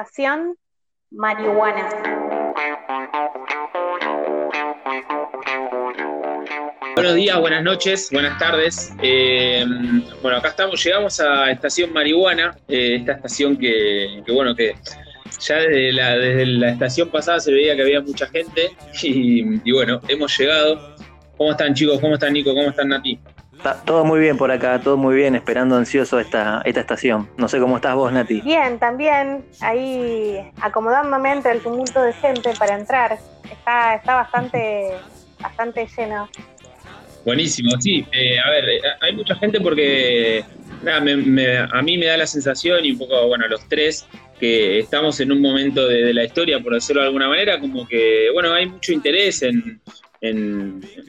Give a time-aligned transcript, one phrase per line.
[0.00, 0.56] Estación,
[1.10, 1.86] marihuana.
[6.94, 8.94] Buenos días, buenas noches, buenas tardes.
[9.02, 9.62] Eh,
[10.22, 14.74] bueno, acá estamos, llegamos a Estación Marihuana, eh, esta estación que, bueno, que
[15.38, 18.70] ya desde la, desde la estación pasada se veía que había mucha gente
[19.02, 20.96] y, bueno, hemos llegado.
[21.36, 22.00] ¿Cómo están chicos?
[22.00, 22.54] ¿Cómo están Nico?
[22.54, 23.18] ¿Cómo están Nati?
[23.84, 27.28] Todo muy bien por acá, todo muy bien, esperando ansioso esta, esta estación.
[27.36, 28.40] No sé cómo estás vos, Nati.
[28.40, 33.18] Bien, también, ahí acomodándome entre el tumulto de gente para entrar.
[33.50, 34.92] Está, está bastante,
[35.40, 36.28] bastante lleno.
[37.24, 38.06] Buenísimo, sí.
[38.12, 40.44] Eh, a ver, eh, hay mucha gente porque
[40.82, 44.06] nada, a mí me da la sensación, y un poco, bueno, los tres,
[44.38, 48.28] que estamos en un momento de, la historia, por decirlo de alguna manera, como que,
[48.32, 49.80] bueno, hay mucho interés en,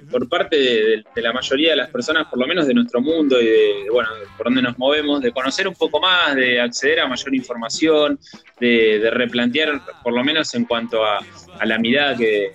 [0.09, 3.45] por parte de, la mayoría de las personas, por lo menos de nuestro mundo y
[3.45, 7.35] de, bueno, por donde nos movemos, de conocer un poco más, de acceder a mayor
[7.35, 8.19] información,
[8.59, 11.19] de, replantear, por lo menos en cuanto a
[11.65, 12.53] la mirada que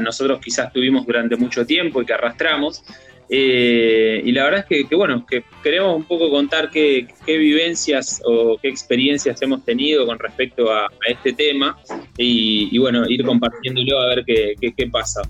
[0.00, 2.82] nosotros quizás tuvimos durante mucho tiempo y que arrastramos.
[3.28, 8.58] Eh, y la verdad es que, bueno, que queremos un poco contar qué, vivencias o
[8.60, 11.78] qué experiencias hemos tenido con respecto a, este tema
[12.18, 15.22] y, bueno, ir compartiéndolo a ver qué pasa.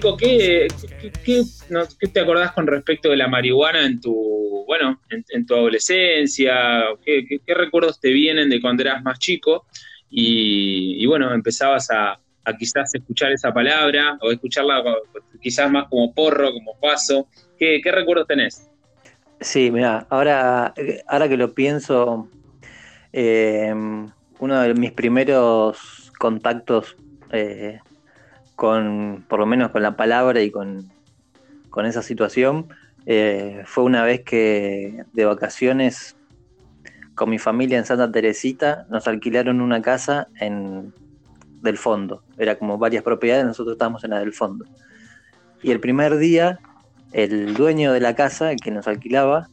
[0.00, 0.66] Nico, ¿qué,
[1.22, 6.84] qué, te acordás con respecto de la marihuana en tu, bueno, en, tu adolescencia?
[7.04, 9.66] ¿Qué, recuerdos te vienen de cuando eras más chico?
[10.08, 12.18] Y, bueno, empezabas a,
[12.58, 14.82] quizás escuchar esa palabra o escucharla
[15.42, 17.28] quizás más como porro, como paso.
[17.58, 18.70] ¿Qué, recuerdos tenés?
[19.38, 20.72] Sí, mira, ahora,
[21.08, 22.26] ahora que lo pienso,
[23.12, 23.70] eh,
[24.38, 26.96] uno de mis primeros contactos
[27.32, 27.80] eh,
[28.60, 30.92] con, por lo menos con la palabra y con,
[31.82, 32.68] esa situación,
[33.06, 36.14] eh, fue una vez que de vacaciones
[37.14, 40.92] con mi familia en Santa Teresita nos alquilaron una casa en
[41.62, 42.22] del fondo.
[42.36, 44.66] Era como varias propiedades, nosotros estábamos en la del fondo.
[45.62, 46.58] Y el primer día,
[47.12, 49.48] el dueño de la casa, que nos alquilaba,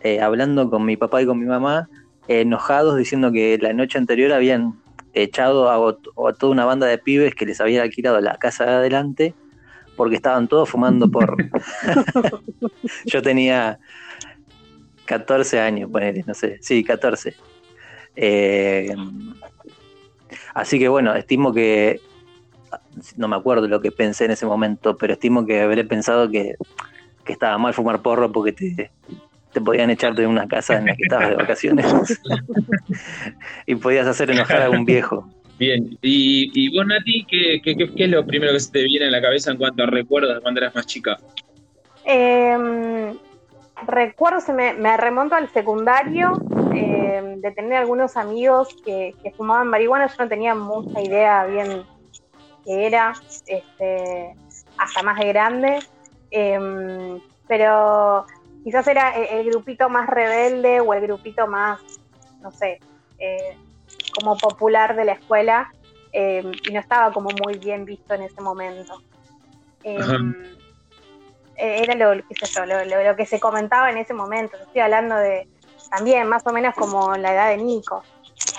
[0.00, 1.88] eh, hablando con mi papá y con mi mamá,
[2.28, 4.81] enojados diciendo que la noche anterior habían
[5.14, 9.34] echado a, toda una banda de pibes que les había alquilado la casa de adelante
[9.96, 11.36] porque estaban todos fumando por
[13.04, 13.78] Yo tenía
[15.04, 17.34] 14 años, ponele, no sé, sí, 14.
[18.16, 18.94] Eh,
[20.54, 22.00] así que bueno, estimo que,
[23.16, 26.54] no me acuerdo lo que pensé en ese momento, pero estimo que habré pensado que,
[27.24, 28.90] que estaba mal fumar porro porque te,
[29.52, 31.86] te podían echar de una casa en la que estabas de vacaciones
[33.66, 35.28] y podías hacer enojar a un viejo.
[35.58, 39.52] Bien, y, vos Nati, ¿qué, es lo primero que se te viene a la cabeza
[39.52, 41.18] en cuanto a recuerdos de cuando eras más chica?
[42.04, 43.14] Eh,
[43.86, 46.32] recuerdo, se me, remonto al secundario,
[46.74, 51.84] em, de tener algunos amigos que, fumaban marihuana, yo no tenía mucha idea bien
[52.64, 53.12] qué era,
[53.46, 54.34] este,
[54.78, 55.78] hasta más de grande,
[56.30, 58.26] em, pero
[58.62, 61.80] quizás era el, grupito más rebelde o el grupito más,
[62.40, 62.80] no sé,
[63.18, 63.56] eh,
[64.14, 65.72] como popular de la escuela
[66.12, 69.02] eh, y no estaba como muy bien visto en ese momento.
[69.84, 69.98] Eh,
[71.56, 74.56] era lo, lo, que se comentaba en ese momento.
[74.56, 75.48] Estoy hablando de
[75.90, 78.02] también más o menos como la edad de Nico,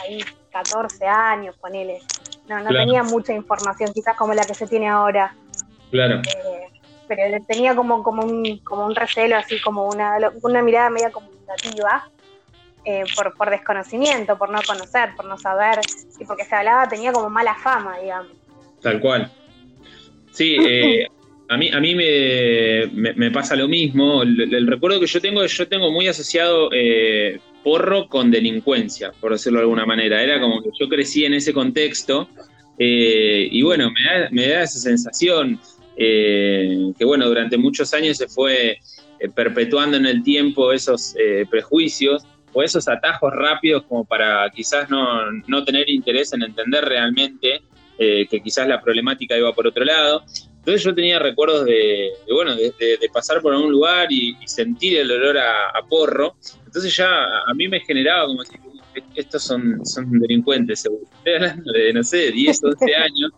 [0.02, 0.20] ahí
[0.52, 2.02] 14 años, ponele.
[2.48, 5.36] No, no tenía mucha información, quizás como la que se tiene ahora.
[5.92, 6.22] Claro
[7.16, 12.10] pero tenía como, como, un, como un recelo, así como una, una mirada media comunicativa,
[12.86, 15.80] eh, por, por desconocimiento, por no conocer, por no saber,
[16.20, 18.34] y porque se hablaba, tenía como mala fama, digamos.
[18.82, 19.32] Tal cual.
[20.32, 21.08] Sí, eh,
[21.48, 24.24] a mí, a mí me, me, pasa lo mismo.
[24.24, 29.60] El, recuerdo que yo tengo, yo tengo muy asociado eh, porro con delincuencia, por decirlo
[29.60, 30.22] de alguna manera.
[30.22, 32.28] Era como que yo crecí en ese contexto
[32.78, 35.58] y bueno, me da, me da esa sensación.
[35.96, 38.80] Eh, que bueno, durante muchos años se fue
[39.20, 44.90] eh, perpetuando en el tiempo esos eh, prejuicios o esos atajos rápidos como para quizás
[44.90, 47.62] no, tener interés en entender realmente
[47.96, 50.24] que quizás la problemática iba por otro lado.
[50.58, 52.74] Entonces yo tenía recuerdos de, bueno, de,
[53.14, 56.36] pasar por algún lugar y, sentir el olor a, porro.
[56.66, 58.60] Entonces ya a mí me generaba como decir,
[59.16, 61.04] estos son, son delincuentes, seguro.
[61.18, 63.32] Estoy hablando de, no sé, 10, 11 años.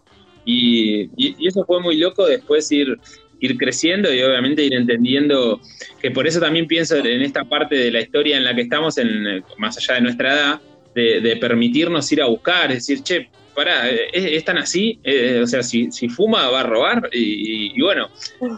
[0.45, 2.99] Y, y, eso fue muy loco después ir,
[3.39, 5.59] ir creciendo y obviamente ir entendiendo
[6.01, 8.97] que por eso también pienso en esta parte de la historia en la que estamos,
[8.97, 10.61] en, más allá de nuestra edad,
[10.93, 14.99] de, permitirnos ir a buscar, es decir, che, pará, ¿es, tan así?
[15.03, 18.09] Eh, o sea, si, si, fuma va a robar y, bueno,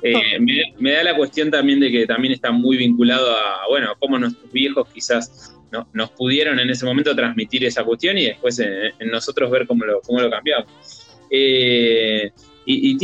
[0.04, 0.40] eh,
[0.78, 4.52] me, da la cuestión también de que también está muy vinculado a, bueno, cómo nuestros
[4.52, 9.50] viejos quizás no, nos pudieron en ese momento transmitir esa cuestión y después en, nosotros
[9.50, 10.68] ver cómo lo, cómo lo cambiamos.
[11.30, 12.32] Eh,
[12.66, 12.98] y,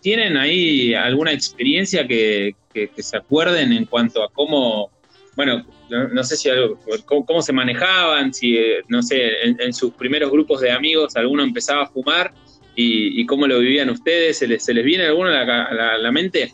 [0.00, 2.54] tienen ahí alguna experiencia que,
[2.96, 4.90] se acuerden en cuanto a cómo,
[5.36, 8.56] bueno, no, sé si algo, cómo, se manejaban, si,
[8.88, 12.32] no sé, en, sus primeros grupos de amigos alguno empezaba a fumar
[12.76, 16.52] y, cómo lo vivían ustedes, ¿se les, viene alguno a la, mente?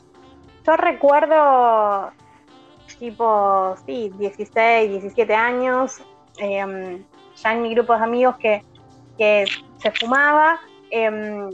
[0.66, 2.12] Yo recuerdo,
[2.98, 5.98] tipo, sí, 16, 17 años,
[6.38, 7.02] em,
[7.42, 8.62] ya en mi grupo de amigos que,
[9.18, 10.58] se fumaba.
[10.90, 11.48] Em,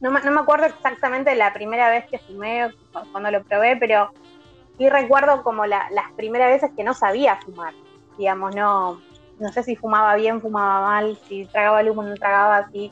[0.00, 2.70] no, me acuerdo exactamente la primera vez que fumé,
[3.12, 4.10] cuando lo probé, pero
[4.78, 7.74] sí recuerdo como las primeras veces que no sabía fumar.
[8.16, 9.00] Digamos, no,
[9.38, 12.90] no sé si fumaba bien, fumaba mal, si tragaba luz o no tragaba así.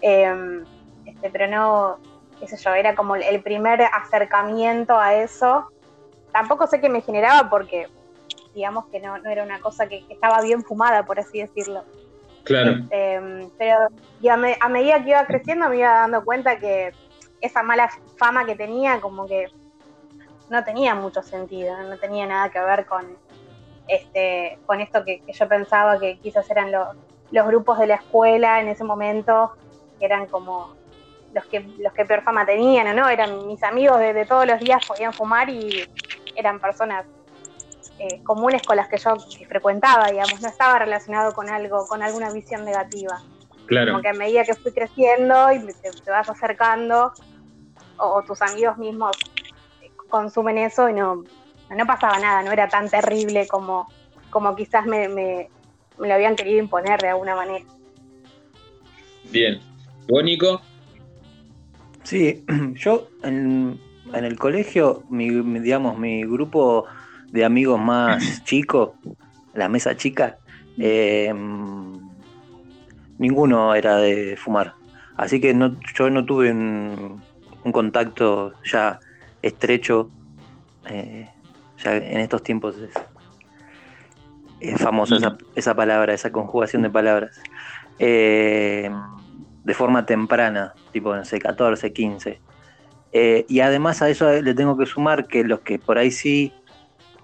[0.00, 0.64] Em,
[1.06, 1.98] este, pero no,
[2.40, 5.70] qué sé yo, era como el primer acercamiento a eso.
[6.32, 7.88] Tampoco sé qué me generaba porque,
[8.54, 11.82] digamos que no, era una cosa que estaba bien fumada, por así decirlo.
[12.44, 12.72] Claro.
[12.72, 13.20] Este,
[13.58, 13.88] pero
[14.60, 16.92] a, medida que iba creciendo me iba dando cuenta que
[17.40, 19.46] esa mala fama que tenía como que
[20.50, 23.06] no tenía mucho sentido, no tenía nada que ver con
[23.88, 28.68] este con esto que, yo pensaba que quizás eran los grupos de la escuela en
[28.68, 29.52] ese momento,
[29.98, 30.74] que eran como
[31.32, 34.46] los que los que peor fama tenían o no, eran mis amigos de, de todos
[34.46, 35.88] los días podían fumar y
[36.36, 37.06] eran personas
[38.02, 39.14] eh, comunes con las que yo
[39.46, 43.22] frecuentaba, digamos, no estaba relacionado con algo, con alguna visión negativa.
[43.66, 43.92] Claro.
[43.92, 47.12] Como que a medida que fui creciendo y te, vas acercando,
[47.98, 49.16] o, tus amigos mismos
[50.08, 51.22] consumen eso y no,
[51.70, 53.86] no pasaba nada, no era tan terrible como,
[54.30, 55.48] como quizás me, me,
[55.96, 57.64] lo habían querido imponer de alguna manera.
[59.30, 59.60] Bien.
[60.08, 60.60] ¿Bónico?
[62.02, 62.44] Sí,
[62.74, 63.80] yo en,
[64.12, 66.86] en el colegio, mi, digamos, mi grupo
[67.32, 68.90] de amigos más chicos,
[69.54, 70.38] la mesa chica,
[70.78, 71.32] eh,
[73.18, 74.74] ninguno era de fumar.
[75.16, 77.20] Así que no, yo no tuve un,
[77.72, 79.00] contacto ya
[79.40, 80.10] estrecho.
[80.88, 81.28] Eh,
[81.82, 82.76] ya en estos tiempos
[84.60, 87.40] es, famosa esa, esa, palabra, esa conjugación de palabras.
[87.98, 88.90] Eh,
[89.64, 92.40] de forma temprana, tipo, no sé, 14, 15.
[93.48, 96.52] y además a eso le tengo que sumar que los que por ahí sí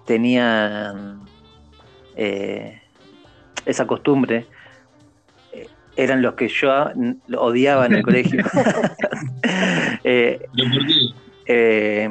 [0.09, 1.21] tenían
[2.15, 2.81] eh,
[3.63, 4.47] esa costumbre
[5.53, 6.71] eh, eran los que yo
[7.37, 8.43] odiaba en el colegio.
[11.51, 12.07] Eh,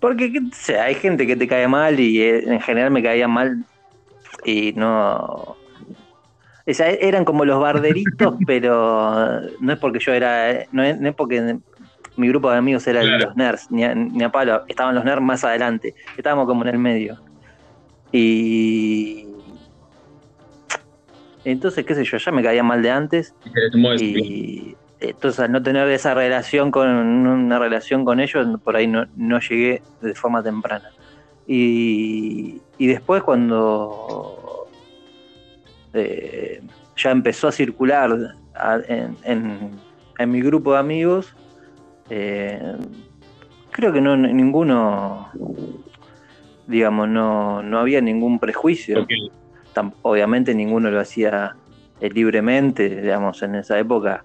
[0.00, 0.30] porque
[0.78, 3.64] hay gente que te cae mal y en general me caía mal
[4.44, 5.56] y no...
[6.66, 11.56] eran como los barderitos, pero no es porque yo era, no es, no es porque
[12.20, 13.82] mi grupo de amigos era los nerds, ni
[14.22, 17.18] a, palo, estaban los nerds más adelante, estábamos como en el medio.
[18.12, 19.26] Y
[21.44, 23.34] entonces, qué sé yo, ya me caía mal de antes.
[23.98, 29.06] Y entonces al no tener esa relación con una relación con ellos, por ahí no,
[29.40, 30.90] llegué de forma temprana.
[31.46, 34.68] Y, después cuando
[35.94, 36.60] eh,
[36.96, 38.34] ya empezó a circular
[39.24, 41.34] en mi grupo de amigos,
[42.10, 42.76] eh,
[43.70, 45.30] creo que no ninguno,
[46.66, 49.06] digamos, no, no había ningún prejuicio.
[50.02, 51.54] obviamente ninguno lo hacía
[52.00, 54.24] eh, libremente, digamos, en esa época.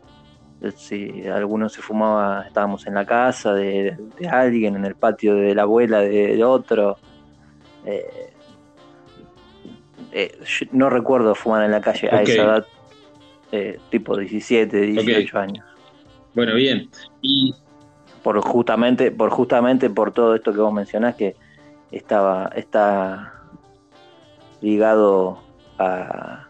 [0.62, 3.96] Eh, si alguno se fumaba, estábamos en la casa de,
[4.30, 6.98] alguien, en el patio de la abuela de, otro.
[10.72, 12.65] no recuerdo fumar en la calle a esa
[13.51, 15.65] edad, tipo 17, 18 años.
[16.34, 16.89] Bueno, bien.
[17.22, 17.54] Y
[18.25, 21.36] por justamente, por justamente por todo esto que vos mencionás que
[21.91, 23.34] estaba, está
[24.62, 25.44] ligado
[25.77, 26.48] a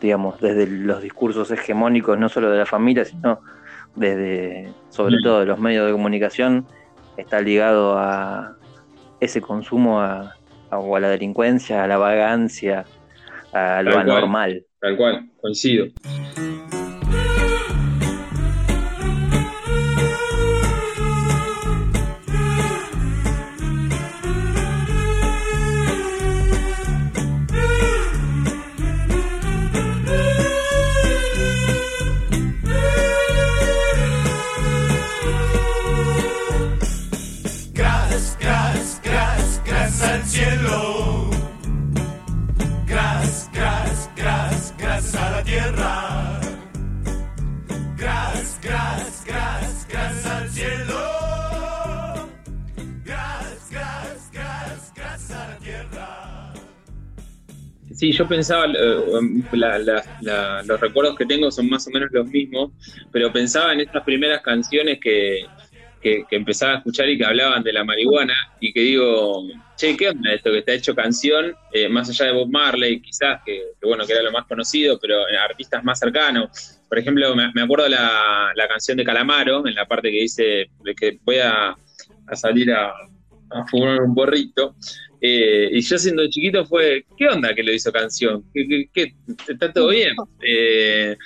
[0.00, 3.38] digamos, desde los discursos hegemónicos, no solo de la familia, sino
[3.94, 5.22] desde, sobre mm.
[5.22, 6.66] todo de los medios de comunicación,
[7.16, 8.56] está ligado a
[9.20, 10.34] ese consumo a,
[10.72, 12.86] o a la delincuencia, a la vagancia,
[13.52, 14.66] a lo anormal.
[14.80, 15.86] tal cual, coincido.
[58.02, 62.72] Sí, yo pensaba, los recuerdos que tengo son más o menos los mismos,
[63.12, 65.46] pero pensaba en estas primeras canciones que,
[66.00, 70.08] que, empezaba a escuchar y que hablaban de la marihuana y que digo, che, ¿qué
[70.08, 71.54] onda esto que está hecho canción?
[71.72, 75.18] Eh, más allá de Bob Marley, quizás, que, bueno, que era lo más conocido, pero
[75.40, 76.80] artistas más cercanos.
[76.88, 81.20] Por ejemplo, me, acuerdo la, la, canción de Calamaro, en la parte que dice que
[81.22, 81.76] voy a,
[82.32, 82.94] salir a,
[83.70, 84.74] fumar un borrito.
[85.24, 88.44] Eh, y yo siendo chiquito fue, ¿qué onda que lo hizo canción?
[88.52, 89.14] ¿Qué, qué,
[89.48, 90.16] está todo bien?
[90.44, 91.16] Eh,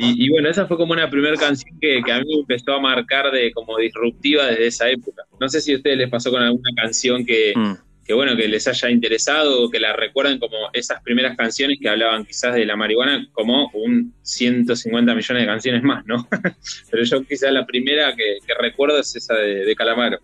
[0.00, 3.32] y, bueno, esa fue como una primera canción que, a mí me empezó a marcar
[3.32, 5.24] de como disruptiva desde esa época.
[5.40, 8.14] No sé si a ustedes les pasó con alguna canción que, mm.
[8.14, 12.24] bueno, que les haya interesado o que la recuerden como esas primeras canciones que hablaban
[12.24, 16.28] quizás de la marihuana como un 150 millones de canciones más, ¿no?
[16.92, 20.20] Pero yo quizás la primera que, recuerdo es esa de, Calamaro.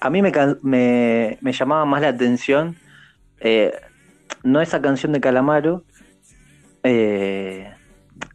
[0.00, 0.32] A mí me,
[1.40, 2.76] me, llamaba más la atención,
[3.40, 3.72] eh,
[4.42, 5.84] no esa canción de Calamaro,
[6.82, 7.72] eh,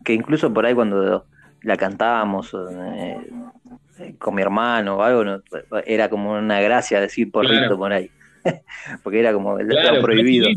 [0.04, 1.26] que incluso por ahí cuando
[1.62, 5.42] la cantábamos eh, con mi hermano o algo,
[5.86, 8.12] era como una gracia decir porrito por ahí.
[9.04, 9.68] Porque era como el
[10.02, 10.48] prohibido.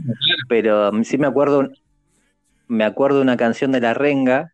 [0.49, 1.71] Pero sí me acuerdo,
[2.67, 4.52] me acuerdo una canción de La Renga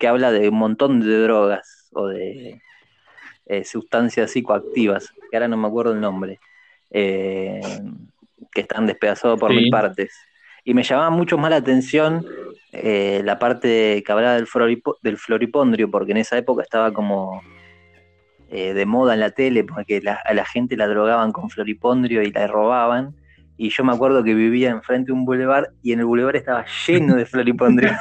[0.00, 2.60] que habla de un montón de drogas o de
[3.50, 6.38] eh, sustancias psicoactivas, que ahora no me acuerdo el nombre,
[6.90, 7.60] que
[8.54, 10.12] están despedazados por mil partes
[10.64, 12.26] y me llamaba mucho más la atención
[12.72, 14.46] eh, la parte que hablaba del,
[15.02, 17.42] del floripondrio, porque en esa época estaba como
[18.50, 22.30] eh, de moda en la tele, porque a la gente la drogaban con floripondrio y
[22.30, 23.16] la robaban.
[23.56, 26.64] Y yo me acuerdo que vivía enfrente de un bulevar y en el bulevar estaba
[26.86, 27.92] lleno de floripondrio.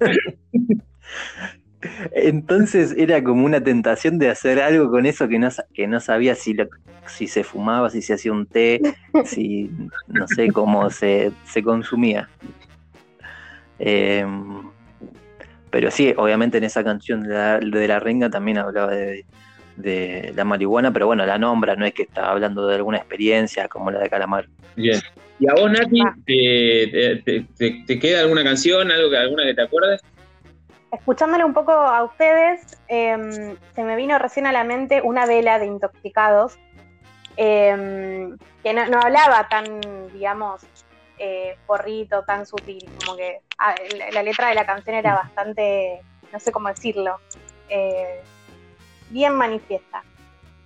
[2.12, 6.34] Entonces era como una tentación de hacer algo con eso que no, que no sabía
[6.34, 6.56] si,
[7.06, 8.80] si se fumaba, si se hacía un té,
[9.24, 9.70] si
[10.08, 12.28] no sé cómo se, consumía.
[13.78, 14.62] Em,
[15.70, 19.24] pero sí, obviamente en esa canción de la, de la renga también hablaba de,
[20.34, 23.90] la marihuana, pero bueno, la nombra, no es que está hablando de alguna experiencia como
[23.90, 24.48] la de Calamar.
[24.74, 25.00] Bien.
[25.38, 30.00] ¿Y a vos, Nati, te, queda alguna canción, algo que, alguna que te acuerdes?
[30.96, 35.58] Escuchándole un poco a ustedes, em, se me vino recién a la mente una vela
[35.58, 36.58] de intoxicados,
[37.36, 39.80] em, que no, hablaba tan,
[40.12, 40.62] digamos,
[41.18, 43.74] eh, porrito, tan sutil, como que ah,
[44.12, 47.18] la, letra de la canción era bastante, no sé cómo decirlo,
[47.68, 48.22] eh,
[49.10, 50.02] bien manifiesta.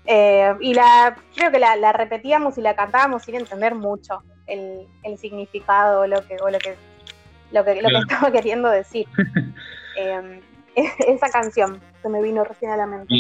[0.07, 4.87] Eh, y la, creo que la, repetíamos y la cantábamos sin entender mucho el,
[5.19, 6.77] significado lo que, o lo que,
[7.53, 9.07] lo que, lo que estaba queriendo decir.
[9.97, 10.41] Em,
[11.09, 13.15] esa canción se me vino recién a la mente.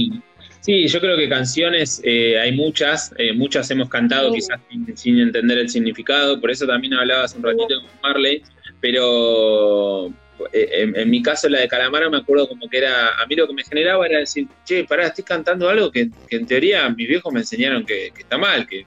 [0.60, 4.60] Sí, yo creo que canciones eh, hay muchas, eh, muchas hemos cantado quizás
[4.94, 8.42] sin, entender el significado, por eso también hablabas un ratito con Marley,
[8.78, 10.08] pero
[10.52, 13.46] eh, en, mi caso la de Calamaro me acuerdo como que era, a mí lo
[13.46, 17.32] que me generaba era decir, che, pará, estoy cantando algo que, en teoría mis viejos
[17.32, 18.84] me enseñaron que, está mal, que,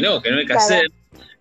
[0.00, 0.86] no, que no hay que hacer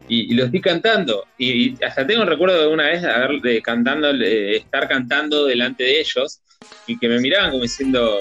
[0.10, 1.26] y, lo estoy cantando.
[1.38, 3.04] Y, hasta tengo el recuerdo de una vez
[3.42, 6.40] de cantando, estar cantando delante de ellos
[6.88, 8.18] y que me miraban como diciendo,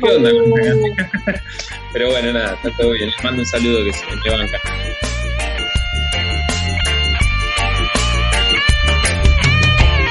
[0.00, 0.30] ¿qué onda?
[1.92, 3.10] Pero bueno, nada, está todo bien.
[3.10, 4.58] Les mando un saludo que se me banca.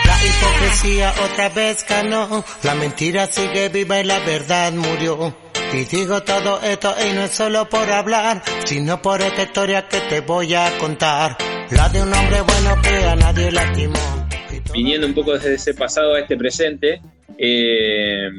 [0.06, 5.47] La hipocresía otra vez ganó, la mentira sigue viva y la verdad murió.
[5.74, 10.00] Y digo todo esto y no es solo por hablar, sino por esta historia que
[10.02, 11.38] te voy a contar.
[11.72, 14.28] La de un hombre bueno que a nadie lastimó.
[14.74, 17.02] Viniendo un poco desde ese pasado a este presente,
[17.38, 18.30] eh,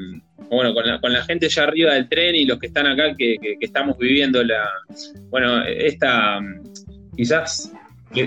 [0.50, 3.14] bueno, con la, con la, gente ya arriba del tren y los que están acá
[3.16, 4.66] que, estamos viviendo la,
[5.30, 6.40] bueno, esta
[7.14, 7.72] quizás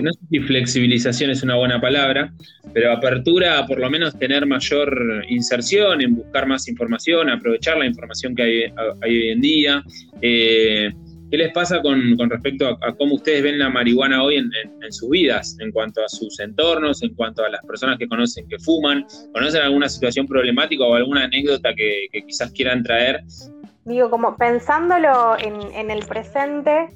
[0.00, 2.32] no sé si flexibilización es una buena palabra,
[2.72, 7.86] pero apertura a por lo menos tener mayor inserción, en buscar más información, aprovechar la
[7.86, 9.84] información que hay, hoy en día.
[10.20, 10.90] Eh,
[11.30, 15.56] ¿Qué les pasa con, respecto a, cómo ustedes ven la marihuana hoy en, sus vidas,
[15.60, 19.06] en cuanto a sus entornos, en cuanto a las personas que conocen que fuman?
[19.32, 23.22] ¿Conocen alguna situación problemática o alguna anécdota que, quizás quieran traer?
[23.86, 26.88] Digo, como pensándolo en, en el presente,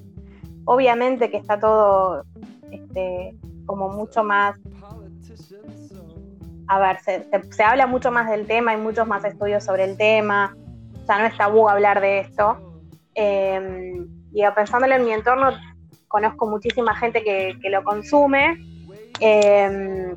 [0.66, 2.26] obviamente que está todo
[2.70, 4.58] este, como mucho más,
[6.68, 10.56] a ver, se, habla mucho más del tema, hay muchos más estudios sobre el tema,
[11.06, 12.58] ya no es tabú hablar de esto.
[13.14, 15.50] Y pensándolo en mi entorno,
[16.08, 18.58] conozco muchísima gente que, lo consume.
[19.20, 20.14] Em,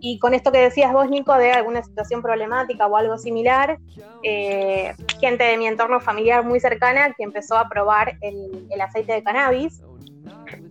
[0.00, 3.78] y con esto que decías vos, Nico, de alguna situación problemática o algo similar,
[4.22, 9.22] eh, gente de mi entorno familiar muy cercana que empezó a probar el aceite de
[9.22, 9.82] cannabis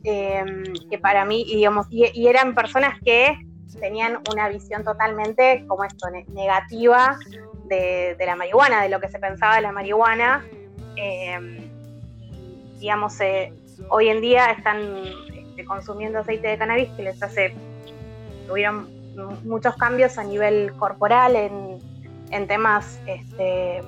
[0.03, 3.37] em, que para mí, y, eran personas que
[3.79, 7.17] tenían una visión totalmente, como esto, negativa
[7.65, 10.45] de, la marihuana, de lo que se pensaba de la marihuana.
[10.95, 11.69] Em,
[12.79, 13.53] digamos, eh,
[13.89, 14.79] hoy en día están
[15.35, 17.55] este, consumiendo aceite de cannabis que les hace,
[18.47, 18.89] tuvieron
[19.43, 23.83] muchos cambios a nivel corporal en, temas este,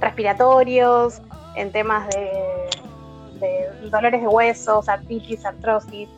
[0.00, 1.22] respiratorios,
[1.54, 6.08] en temas de, dolores de huesos, artritis, artrosis,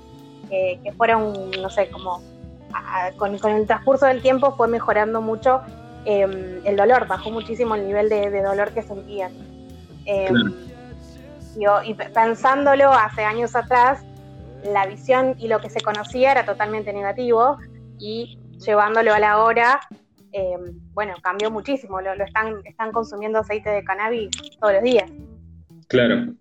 [0.49, 2.23] que fueron, no sé, como
[3.17, 5.61] con, el transcurso del tiempo fue mejorando mucho
[6.05, 9.33] em, el dolor, bajó muchísimo el nivel de, dolor que sentían.
[10.05, 10.55] Em,
[11.85, 14.05] y, pensándolo hace años atrás,
[14.65, 17.59] la visión y lo que se conocía era totalmente negativo
[17.99, 19.81] y llevándolo a la hora,
[20.33, 22.01] em, bueno, cambió muchísimo.
[22.01, 25.11] Lo, están, están consumiendo aceite de cannabis todos los días.
[25.89, 26.35] Claro.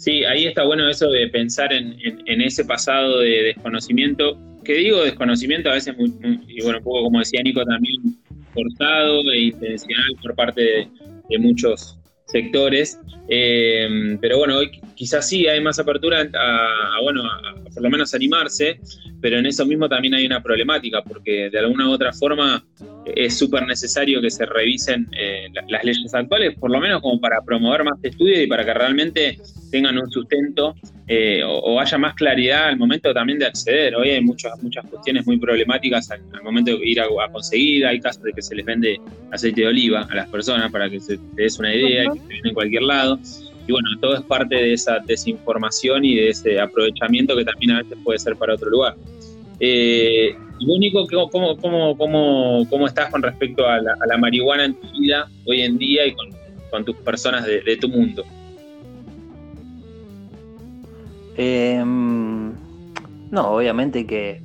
[0.00, 1.94] Sí, ahí está bueno eso de pensar en,
[2.26, 6.12] ese pasado de desconocimiento, que digo desconocimiento a veces, muy,
[6.48, 7.96] y bueno, un poco como decía Nico también,
[8.52, 10.88] forzado e intencional por parte
[11.28, 12.98] de muchos sectores,
[13.28, 17.22] eh, pero bueno, hoy quizás sí hay más apertura a, bueno,
[17.72, 18.78] por lo menos animarse,
[19.22, 22.62] pero en eso mismo también hay una problemática, porque de alguna u otra forma
[23.06, 27.40] es súper necesario que se revisen eh, las leyes actuales, por lo menos como para
[27.40, 29.38] promover más estudios y para que realmente
[29.70, 30.74] tengan un sustento
[31.08, 33.96] eh, o, haya más claridad al momento también de acceder.
[33.96, 38.22] Hoy hay muchas, muchas cuestiones muy problemáticas al, momento de ir a, conseguir, hay casos
[38.22, 39.00] de que se les vende
[39.32, 42.26] aceite de oliva a las personas para que se te des una idea, que se
[42.26, 43.18] vende en cualquier lado.
[43.70, 47.82] Y bueno, todo es parte de esa desinformación y de ese aprovechamiento que también a
[47.82, 48.96] veces puede ser para otro lugar.
[49.60, 50.34] Eh,
[50.66, 55.60] único, ¿cómo, cómo, cómo, cómo estás con respecto a la, marihuana en tu vida hoy
[55.60, 56.16] en día y
[56.68, 58.24] con, tus personas de, tu mundo?
[61.36, 62.52] Em,
[63.30, 64.42] no, obviamente que,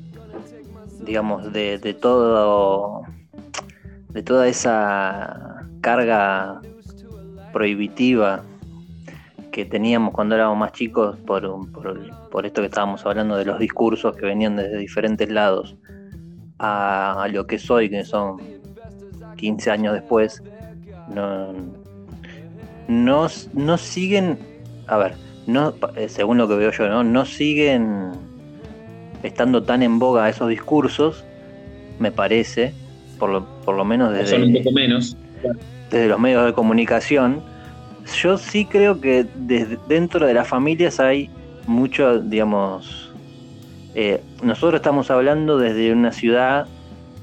[1.04, 3.02] digamos, de todo,
[4.10, 6.62] de toda esa carga
[7.52, 8.44] prohibitiva
[9.56, 11.50] que teníamos cuando éramos más chicos por,
[12.30, 15.78] por, esto que estábamos hablando de los discursos que venían desde diferentes lados
[16.60, 18.36] a, lo que soy, que son
[19.38, 20.44] 15 años después,
[21.08, 21.54] no,
[22.90, 24.38] no, siguen,
[24.88, 25.14] a ver,
[25.48, 27.06] no, eh, según lo que veo yo, ¿no?
[27.06, 28.12] no siguen
[29.24, 31.24] estando tan en boga esos discursos,
[32.00, 32.74] me parece,
[33.18, 35.16] por lo, por lo menos desde, un poco menos.
[35.90, 37.55] desde los medios de comunicación
[38.14, 41.30] yo sí creo que desde dentro de las familias hay
[41.68, 43.14] mucho, digamos,
[43.96, 46.68] eh, nosotros estamos hablando desde una ciudad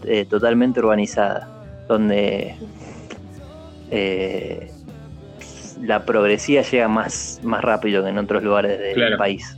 [0.05, 1.49] eh, totalmente urbanizada,
[1.87, 2.55] donde
[3.91, 4.71] eh,
[5.81, 9.57] la progresía llega más, más rápido que en otros lugares del país.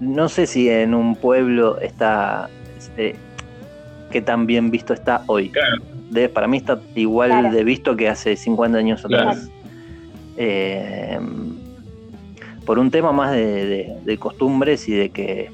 [0.00, 2.48] No sé si en un pueblo está,
[2.96, 5.50] qué tan bien visto está hoy.
[6.32, 9.50] para mí está igual de visto que hace 50 años atrás.
[10.36, 11.18] Eh,
[12.66, 15.50] por un tema más de, costumbres y de que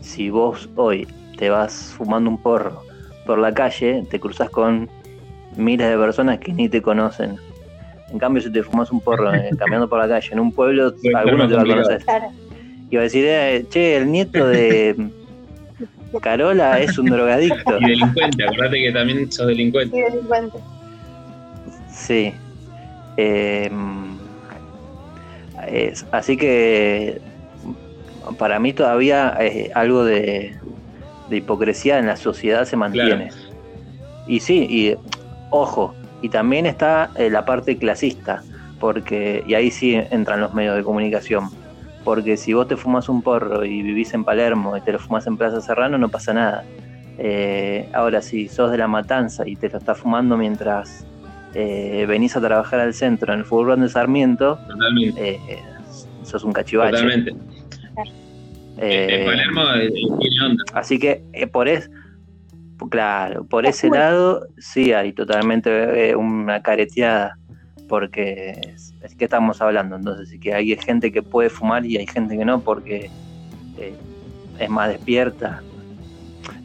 [0.00, 2.82] si vos hoy te vas fumando un porro
[3.26, 4.88] por la calle, te cruzas con
[5.56, 7.36] miles de personas que ni te conocen.
[8.10, 10.94] En cambio, si te fumas un porro eh, caminando por la calle en un pueblo,
[11.14, 12.02] algunos te van a conocer.
[12.90, 14.96] Y va a decir, eh, che, el nieto de
[16.22, 17.78] Carola es un drogadicto.
[17.80, 19.98] Y delincuente, acordate que también sos delincuente.
[19.98, 20.58] Y delincuente.
[21.90, 22.32] Sí.
[23.16, 23.70] Eh,
[26.12, 27.20] así que
[28.38, 30.56] para mí todavía eh, algo de,
[31.30, 33.30] hipocresía en la sociedad se mantiene.
[34.26, 34.94] Y sí, y
[35.50, 38.42] ojo, y también está eh, la parte clasista,
[38.80, 41.50] porque, y ahí sí entran los medios de comunicación,
[42.04, 45.26] porque si vos te fumas un porro y vivís en Palermo y te lo fumas
[45.26, 46.64] en Plaza Serrano, no pasa nada.
[47.18, 51.06] Eh, ahora, si sos de la matanza y te lo estás fumando mientras
[51.58, 54.58] eh, venís a trabajar al centro en el fútbol de Sarmiento,
[55.16, 55.38] eh,
[56.22, 56.90] sos un cachivache.
[56.90, 57.34] Totalmente.
[58.76, 59.62] Eh, Palermo
[60.20, 60.64] tiene onda.
[60.74, 61.90] Así que por es,
[62.90, 67.38] claro, por ese lado sí hay totalmente una careteada,
[67.88, 72.36] porque es, que estamos hablando, entonces que hay gente que puede fumar y hay gente
[72.36, 73.08] que no, porque
[74.58, 75.62] es más despierta.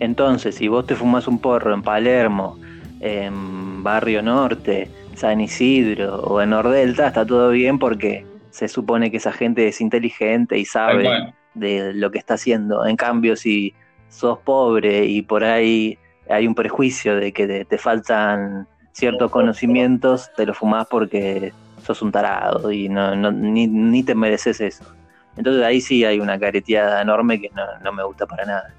[0.01, 2.59] Entonces, si vos te fumas un porro en Palermo,
[2.99, 9.17] en Barrio Norte, San Isidro o en Nordelta, está todo bien porque se supone que
[9.17, 12.85] esa gente es inteligente y sabe de lo que está haciendo.
[12.85, 13.73] En cambio, si
[14.09, 15.97] sos pobre y por ahí
[16.29, 22.11] hay un prejuicio de que te, faltan ciertos conocimientos, te lo fumás porque sos un
[22.11, 24.83] tarado y no, ni, te mereces eso.
[25.37, 27.49] Entonces ahí sí hay una careteada enorme que
[27.83, 28.73] no, me gusta para nada.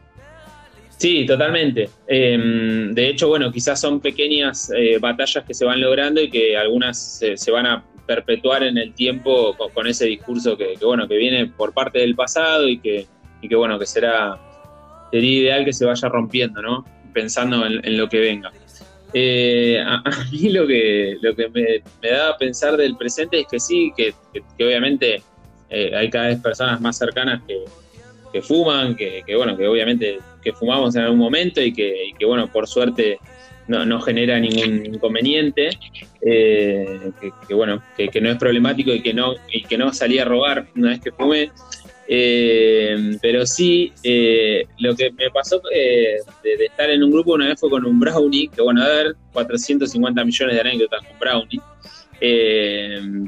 [1.03, 1.91] Sí, totalmente.
[2.07, 6.57] Em, de hecho, bueno, quizás son pequeñas eh, batallas que se van logrando y que
[6.57, 11.47] algunas se, van a perpetuar en el tiempo con, ese discurso que, bueno, que viene
[11.47, 13.09] por parte del pasado y que,
[13.41, 14.39] y que bueno, que será,
[15.11, 16.85] sería ideal que se vaya rompiendo, ¿no?
[17.13, 18.53] Pensando en, lo que venga.
[19.13, 23.59] Eh, a, mí lo que, lo que me, da a pensar del presente es que
[23.59, 24.15] sí, que
[24.65, 25.21] obviamente
[25.69, 27.65] eh, hay cada vez personas más cercanas que,
[28.41, 33.19] fuman, que, bueno, que obviamente que fumamos en algún momento y que, bueno, por suerte
[33.69, 35.71] no, genera ningún inconveniente,
[36.23, 37.11] eh,
[37.47, 40.67] que, bueno, que, no es problemático y que no, y que no salí a robar
[40.77, 41.51] una vez que fumé.
[42.09, 43.93] Eh, pero sí,
[44.79, 46.17] lo que me pasó de,
[46.65, 50.25] estar en un grupo una vez fue con un brownie, que bueno, a ver, 450
[50.25, 51.61] millones de anécdotas con brownie.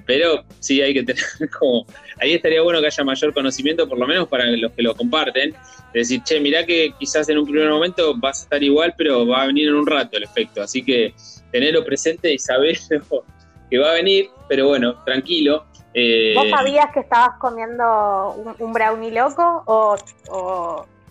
[0.07, 1.25] pero sí hay que tener
[1.59, 1.87] como
[2.21, 5.55] ahí estaría bueno que haya mayor conocimiento, por lo menos para los que lo comparten.
[5.93, 9.27] Es decir, che, mirá que quizás en un primer momento vas a estar igual, pero
[9.27, 10.63] va a venir en un rato el efecto.
[10.63, 11.15] Así que
[11.51, 12.77] tenerlo presente y saber
[13.71, 15.67] que va a venir, pero bueno, tranquilo.
[15.95, 19.97] Eh, ¿Vos sabías que estabas comiendo un, brownie loco o,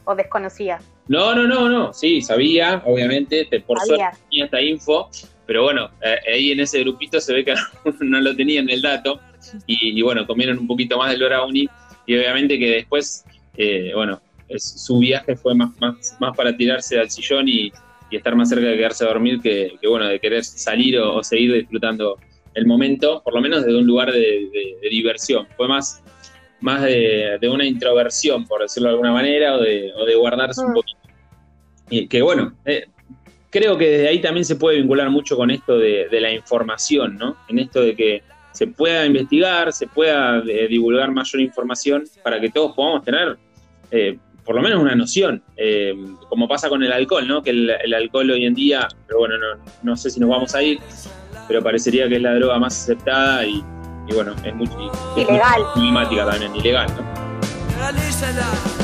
[0.06, 0.84] o, desconocías?
[1.08, 5.10] No, no, no, no, sí, sabía, obviamente, por suerte tenía esta info,
[5.46, 7.54] pero bueno, eh, ahí en ese grupito se ve que
[8.02, 9.20] no lo tenían el dato
[9.66, 11.70] y, bueno, comieron un poquito más del brownie
[12.06, 13.26] y obviamente que después,
[13.58, 14.22] eh, bueno,
[14.58, 17.72] su viaje fue más, más, más para tirarse al sillón y,
[18.12, 22.20] estar más cerca de quedarse a dormir que, bueno, de querer salir o, seguir disfrutando
[22.54, 25.48] el momento, por lo menos desde un lugar de, diversión.
[25.58, 26.04] Fue más,
[26.62, 30.76] más de, una introversión, por decirlo de alguna manera, o de, guardarse un mm.
[30.76, 31.00] poquito.
[31.90, 32.86] Y que bueno, eh,
[33.54, 37.38] creo que desde ahí también se puede vincular mucho con esto de, la información, ¿no?
[37.48, 38.24] En esto de que
[38.54, 43.38] se pueda investigar, se pueda eh, divulgar mayor información para que todos podamos tener
[43.92, 45.94] eh, por lo menos una noción, eh,
[46.30, 47.42] como pasa con el alcohol, ¿no?
[47.42, 49.36] Que el, alcohol hoy en día, pero bueno,
[49.84, 50.80] no, sé si nos vamos a ir,
[51.48, 53.64] pero parecería que es la droga más aceptada y,
[54.14, 54.70] bueno, es muy,
[55.16, 55.62] ilegal.
[55.74, 58.83] climática también, ilegal, ¿no?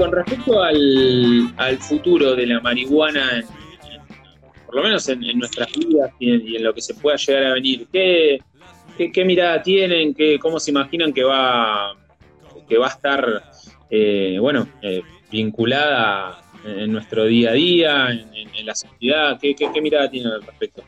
[0.00, 3.44] Con respecto al, futuro de la marihuana,
[4.64, 7.86] por lo menos en, nuestras vidas y en, lo que se pueda llegar a venir,
[7.92, 8.40] ¿qué,
[9.26, 10.14] mirada tienen?
[10.14, 11.94] Qué, ¿Cómo se imaginan que va,
[12.66, 13.42] que va a estar
[13.90, 19.38] eh, bueno, eh, vinculada en nuestro día a día, en, la sociedad?
[19.38, 20.82] ¿Qué, ¿Qué, mirada tienen al respecto?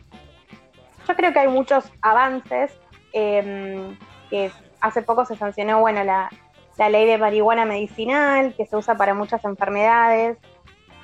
[1.07, 2.72] Yo creo que hay muchos avances.
[3.12, 3.94] Em,
[4.31, 6.31] que hace poco se sancionó bueno, la,
[6.79, 10.39] la ley de marihuana medicinal, que se usa para muchas enfermedades.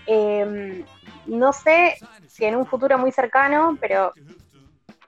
[0.06, 0.84] Em,
[1.26, 4.12] no sé si en un futuro muy cercano, pero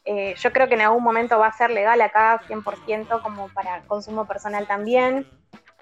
[0.04, 3.82] eh, yo creo que en algún momento va a ser legal acá 100% como para
[3.82, 5.26] consumo personal también.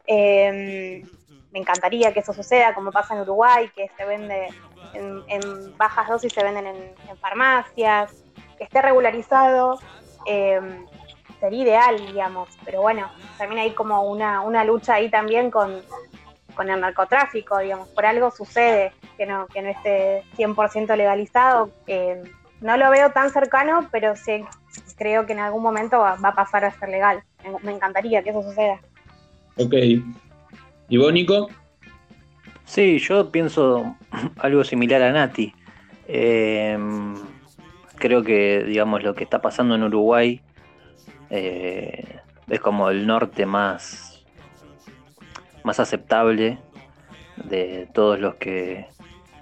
[0.07, 1.03] Em,
[1.51, 4.49] me encantaría que eso suceda, como pasa en Uruguay, que se vende
[4.95, 8.25] en, bajas dosis, se venden en, farmacias,
[8.57, 9.79] que esté regularizado.
[10.27, 10.87] Em,
[11.41, 15.83] sería ideal, digamos, pero bueno, también hay como una, una lucha ahí también con,
[16.59, 21.71] el narcotráfico, digamos, por algo sucede que no, que no esté 100% legalizado.
[22.61, 24.45] no lo veo tan cercano, pero sí
[24.97, 27.23] creo que en algún momento va, a pasar a ser legal.
[27.63, 28.81] Me, encantaría que eso suceda.
[29.57, 29.75] Ok.
[30.89, 31.49] ¿Y vos, Nico?
[32.65, 33.97] Sí, yo pienso
[34.39, 35.55] algo similar a Nati.
[36.07, 37.15] Em,
[37.97, 40.41] creo que, digamos, lo que está pasando en Uruguay
[41.31, 44.25] eh, es como el norte más,
[45.65, 46.59] más aceptable
[47.37, 48.87] de todos los que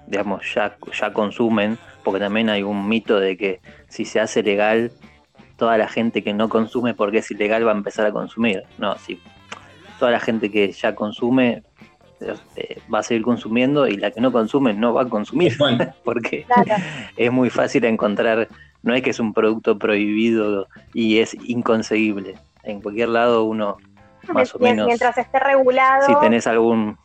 [0.07, 4.91] digamos ya, ya consumen, porque también hay un mito de que si se hace legal,
[5.57, 8.63] toda la gente que no consume porque es ilegal va a empezar a consumir.
[8.77, 9.19] No, si
[9.99, 11.63] toda la gente que ya consume
[12.19, 15.57] este, va a seguir consumiendo y la que no consume no va a consumir,
[16.03, 16.45] porque
[17.17, 18.47] es muy fácil encontrar
[18.87, 22.35] no es que es un producto prohibido y es inconseguible.
[22.63, 23.77] En cualquier lado uno
[24.33, 24.87] más o menos...
[24.87, 26.07] Mientras esté regulado...
[26.07, 26.97] Si tenés algún...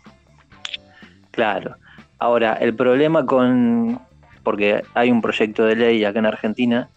[1.32, 1.76] Claro.
[2.18, 4.00] ahora, el problema con,
[4.42, 6.88] porque hay un proyecto de ley acá en Argentina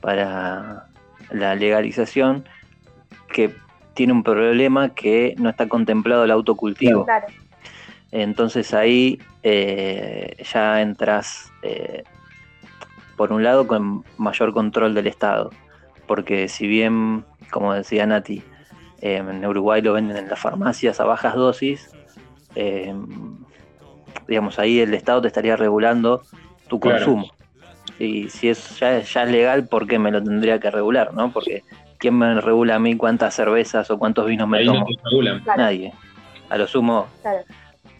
[0.00, 0.86] para
[1.30, 2.44] la legalización
[3.32, 3.54] que
[3.94, 7.04] tiene un problema que no está contemplado el autocultivo.
[7.04, 7.26] Claro.
[8.12, 12.04] Entonces ahí eh, ya entras, eh,
[13.16, 15.50] por un lado, con mayor control del Estado,
[16.06, 18.42] porque si bien, como decía Nati,
[19.00, 21.90] eh, en Uruguay lo venden en las farmacias a bajas dosis,
[24.26, 26.22] digamos, ahí el Estado te estaría regulando
[26.68, 27.30] tu consumo.
[27.98, 31.14] Y si es ya, ya es legal, ¿por qué me lo tendría que regular?
[31.14, 31.32] ¿no?
[31.32, 31.62] Porque
[31.98, 34.86] ¿quién me regula a mí cuántas cervezas o cuántos vinos me tomo?
[35.56, 35.92] Nadie.
[36.48, 37.06] A lo sumo.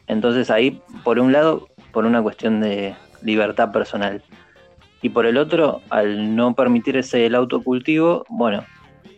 [0.07, 4.23] Entonces ahí, por un lado, por una cuestión de libertad personal.
[5.03, 8.65] Y por el otro, al no permitir ese el autocultivo, bueno,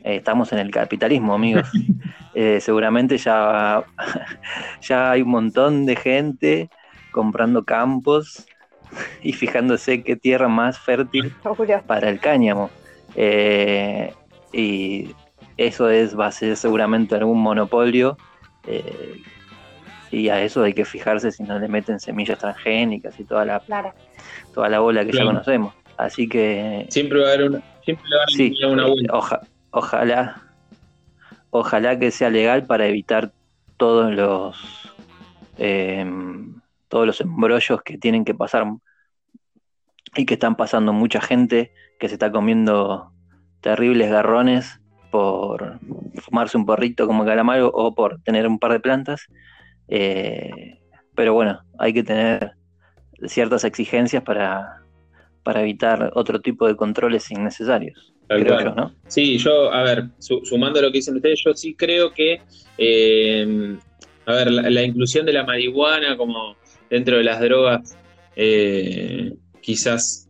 [0.05, 1.69] eh, estamos en el capitalismo, amigos.
[2.35, 3.83] Eh, seguramente ya,
[4.81, 6.71] ya hay un montón de gente
[7.11, 8.47] comprando campos
[9.23, 11.35] y fijándose qué tierra más fértil
[11.87, 12.71] para el cáñamo.
[13.17, 14.15] Eh,
[14.53, 15.15] y
[15.57, 18.17] eso es, va a ser seguramente algún monopolio
[18.67, 19.21] eh,
[20.11, 23.63] y a eso hay que fijarse si no le meten semillas transgénicas y toda la
[24.55, 25.75] toda la bola que ya conocemos.
[25.97, 29.41] Así que siempre va a haber una siempre va a haber una
[29.71, 30.43] ojalá
[31.51, 33.33] ojalá que sea legal para evitar
[33.77, 34.57] todos los
[35.59, 38.67] em, todos los embrollos que tienen que pasar
[40.17, 43.13] y que están pasando mucha gente que se está comiendo
[43.61, 45.79] terribles garrones por
[46.21, 49.27] fumarse un porrito como calamaro o por tener un par de plantas.
[49.89, 50.79] Eh,
[51.15, 52.53] pero bueno, hay que tener
[53.27, 54.83] ciertas exigencias para,
[55.43, 58.15] para evitar otro tipo de controles innecesarios.
[58.29, 58.95] ¿no?
[59.07, 62.43] Sí, yo, a ver, sumando lo que dicen ustedes, yo sí creo que,
[62.77, 63.77] eh,
[64.27, 66.57] a ver, la, inclusión de la marihuana como
[66.91, 67.97] dentro de las drogas,
[68.37, 70.29] eh, quizás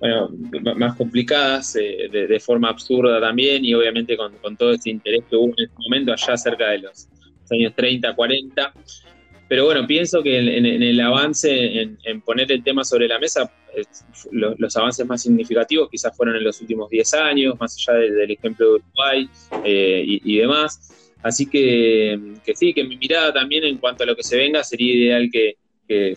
[0.00, 0.28] bueno,
[0.76, 5.46] más complicadas, eh, de, forma absurda también, y obviamente con, todo este interés que hubo
[5.56, 7.08] en este momento, allá cerca de los
[7.52, 8.72] años 30, 40.
[9.48, 13.50] Pero bueno, pienso que en, el avance, en, poner el tema sobre la mesa,
[14.30, 18.66] los, avances más significativos quizás fueron en los últimos 10 años, más allá del ejemplo
[18.66, 19.28] de Uruguay
[19.64, 21.12] eh, y, demás.
[21.22, 24.62] Así que, que sí, que mi mirada también en cuanto a lo que se venga
[24.62, 25.56] sería ideal que,
[25.88, 26.16] que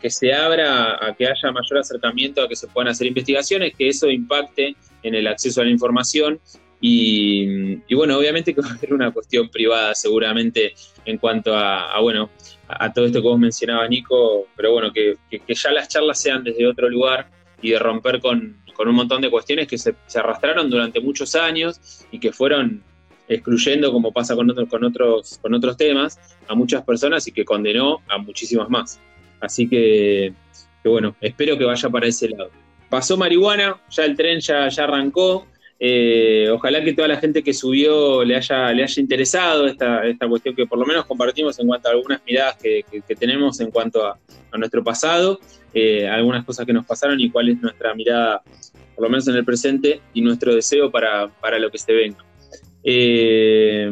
[0.00, 3.88] que, se abra a que haya mayor acercamiento a que se puedan hacer investigaciones, que
[3.88, 6.40] eso impacte en el acceso a la información
[6.84, 12.28] y, bueno, obviamente que va a haber una cuestión privada seguramente en cuanto a, bueno,
[12.66, 15.16] a, todo esto que vos mencionabas, Nico, pero bueno, que,
[15.46, 17.30] ya las charlas sean desde otro lugar
[17.62, 22.18] y de romper con, un montón de cuestiones que se, arrastraron durante muchos años y
[22.18, 22.82] que fueron
[23.28, 26.18] excluyendo, como pasa con, con, otros, con otros temas,
[26.48, 29.00] a muchas personas y que condenó a muchísimas más.
[29.40, 30.34] Así que,
[30.82, 32.50] bueno, espero que vaya para ese lado.
[32.90, 35.46] Pasó marihuana, ya el tren ya, ya arrancó.
[35.84, 40.28] Eh, ojalá que toda la gente que subió le haya, le haya interesado esta, esta
[40.28, 42.84] cuestión que por lo menos compartimos en cuanto a algunas miradas que,
[43.18, 44.16] tenemos en cuanto a,
[44.56, 45.40] nuestro pasado,
[45.74, 48.42] eh, algunas cosas que nos pasaron y cuál es nuestra mirada,
[48.94, 51.26] por lo menos en el presente, y nuestro deseo para,
[51.58, 52.24] lo que se venga.
[52.84, 53.90] Eh,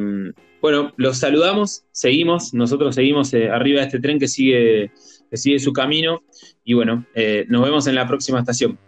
[0.61, 4.93] bueno, los saludamos, seguimos, nosotros seguimos arriba de este tren que sigue
[5.29, 6.23] que sigue su camino.
[6.63, 7.05] Y bueno,
[7.49, 8.79] nos vemos en la próxima estación.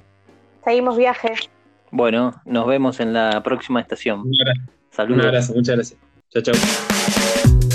[0.65, 1.35] Seguimos viaje.
[1.93, 4.21] Bueno, nos vemos en la próxima estación.
[4.21, 4.73] Un abrazo.
[4.91, 5.21] Saludos.
[5.21, 6.01] Un abrazo, muchas gracias.
[6.31, 7.69] Chao, chao.